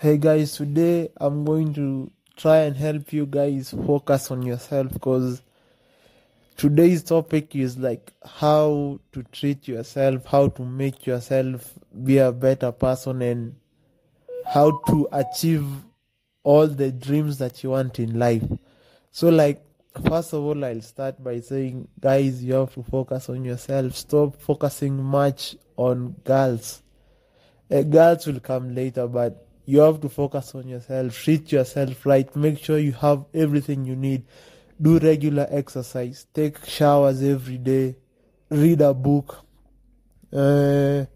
[0.00, 5.40] Hey guys, today I'm going to try and help you guys focus on yourself because
[6.56, 11.72] today's topic is like how to treat yourself, how to make yourself
[12.02, 13.54] be a better person, and
[14.44, 15.64] how to achieve
[16.42, 18.44] all the dreams that you want in life.
[19.12, 19.64] So, like,
[20.08, 23.94] first of all, I'll start by saying, guys, you have to focus on yourself.
[23.94, 26.82] Stop focusing much on girls.
[27.70, 31.14] Uh, girls will come later, but you have to focus on yourself.
[31.14, 32.34] Treat yourself right.
[32.36, 34.24] Make sure you have everything you need.
[34.80, 36.26] Do regular exercise.
[36.34, 37.96] Take showers every day.
[38.50, 39.44] Read a book.
[40.32, 41.06] Uh,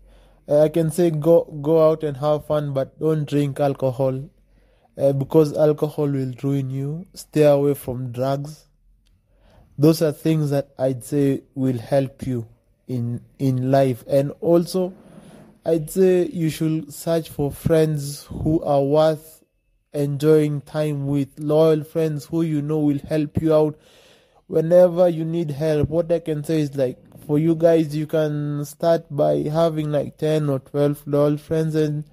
[0.48, 4.30] I can say go go out and have fun, but don't drink alcohol
[4.96, 7.06] uh, because alcohol will ruin you.
[7.14, 8.64] Stay away from drugs.
[9.76, 12.48] Those are things that I'd say will help you
[12.86, 14.94] in in life, and also
[15.64, 19.44] I'd say you should search for friends who are worth
[19.92, 23.78] enjoying time with, loyal friends who you know will help you out
[24.46, 25.88] whenever you need help.
[25.88, 30.16] What I can say is like for you guys, you can start by having like
[30.16, 32.04] 10 or 12 loyal friends and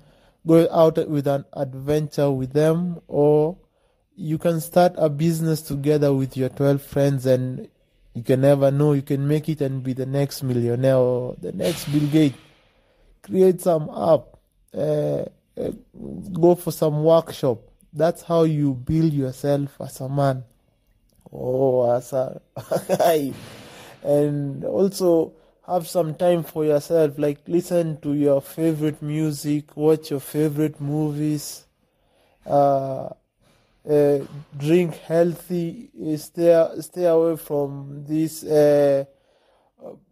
[0.46, 3.58] go out with an adventure with them, or
[4.16, 7.68] you can start a business together with your 12 friends and
[8.14, 11.52] you can never know you can make it and be the next millionaire or the
[11.52, 12.38] next Bill Gates
[13.26, 14.38] create some app,
[14.74, 15.26] uh,
[15.58, 15.72] uh,
[16.34, 17.60] go for some workshop.
[17.94, 20.44] That's how you build yourself as a man
[21.32, 22.42] or as a
[22.98, 23.34] guy.
[24.04, 25.34] and also
[25.66, 31.66] have some time for yourself, like listen to your favorite music, watch your favorite movies,
[32.46, 33.10] uh,
[33.90, 34.20] uh,
[34.58, 39.06] drink healthy, stay stay away from these uh,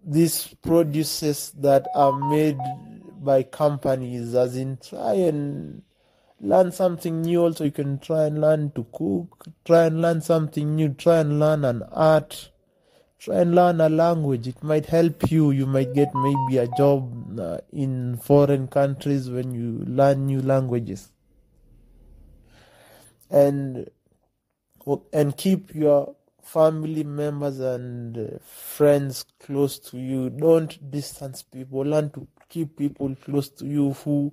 [0.05, 2.57] these produces that are made
[3.23, 5.81] by companies as in try and
[6.39, 7.65] learn something new also.
[7.65, 11.65] You can try and learn to cook try and learn something new try and learn
[11.65, 12.49] an art
[13.23, 14.47] try and learn a language.
[14.47, 15.51] It might help you.
[15.51, 21.09] You might get maybe a job uh, in foreign countries when you learn new languages.
[23.29, 23.89] And
[25.13, 32.09] and keep your family members and uh, friends close to you don't distance people learn
[32.09, 34.31] to keep people close to you who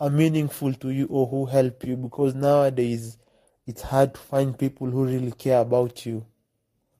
[0.00, 3.18] are meaningful to you or who help you because nowadays
[3.66, 6.24] it's hard to find people who really care about you.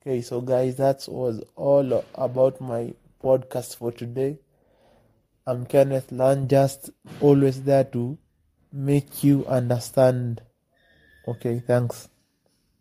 [0.00, 2.92] Okay, so guys, that was all about my
[3.22, 4.38] podcast for today.
[5.46, 8.18] I'm Kenneth Land, just always there to
[8.72, 10.42] make you understand.
[11.26, 12.08] Okay, thanks.